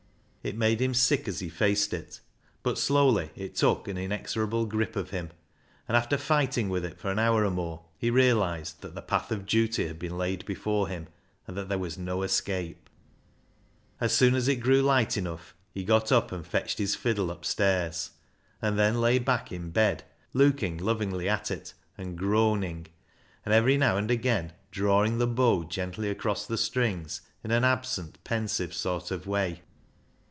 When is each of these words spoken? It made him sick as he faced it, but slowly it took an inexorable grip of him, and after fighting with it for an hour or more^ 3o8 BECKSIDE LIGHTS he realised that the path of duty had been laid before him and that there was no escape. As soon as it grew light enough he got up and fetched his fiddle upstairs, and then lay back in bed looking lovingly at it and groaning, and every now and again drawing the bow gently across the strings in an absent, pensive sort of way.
It 0.43 0.57
made 0.57 0.79
him 0.81 0.95
sick 0.95 1.27
as 1.27 1.39
he 1.39 1.49
faced 1.49 1.93
it, 1.93 2.19
but 2.63 2.79
slowly 2.79 3.29
it 3.35 3.53
took 3.53 3.87
an 3.87 3.95
inexorable 3.95 4.65
grip 4.65 4.95
of 4.95 5.11
him, 5.11 5.29
and 5.87 5.95
after 5.95 6.17
fighting 6.17 6.67
with 6.67 6.83
it 6.83 6.99
for 6.99 7.11
an 7.11 7.19
hour 7.19 7.45
or 7.45 7.51
more^ 7.51 7.53
3o8 7.53 7.69
BECKSIDE 7.69 7.69
LIGHTS 7.69 7.87
he 7.99 8.09
realised 8.09 8.81
that 8.81 8.95
the 8.95 9.03
path 9.03 9.31
of 9.31 9.45
duty 9.45 9.85
had 9.85 9.99
been 9.99 10.17
laid 10.17 10.43
before 10.47 10.87
him 10.87 11.09
and 11.45 11.55
that 11.55 11.69
there 11.69 11.77
was 11.77 11.99
no 11.99 12.23
escape. 12.23 12.89
As 13.99 14.13
soon 14.13 14.33
as 14.33 14.47
it 14.47 14.55
grew 14.55 14.81
light 14.81 15.15
enough 15.15 15.53
he 15.75 15.83
got 15.83 16.11
up 16.11 16.31
and 16.31 16.43
fetched 16.43 16.79
his 16.79 16.95
fiddle 16.95 17.29
upstairs, 17.29 18.09
and 18.63 18.79
then 18.79 18.99
lay 18.99 19.19
back 19.19 19.51
in 19.51 19.69
bed 19.69 20.03
looking 20.33 20.75
lovingly 20.79 21.29
at 21.29 21.51
it 21.51 21.75
and 21.99 22.17
groaning, 22.17 22.87
and 23.45 23.53
every 23.53 23.77
now 23.77 23.95
and 23.95 24.09
again 24.09 24.53
drawing 24.71 25.19
the 25.19 25.27
bow 25.27 25.63
gently 25.65 26.09
across 26.09 26.47
the 26.47 26.57
strings 26.57 27.21
in 27.43 27.51
an 27.51 27.63
absent, 27.63 28.17
pensive 28.23 28.73
sort 28.73 29.11
of 29.11 29.27
way. 29.27 29.61